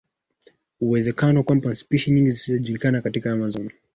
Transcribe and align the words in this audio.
uwezekano 0.81 1.43
kwamba 1.43 1.75
spishi 1.75 2.11
nyingi 2.11 2.29
zisizojulikana 2.29 3.01
katika 3.01 3.31
Amazon 3.33 3.71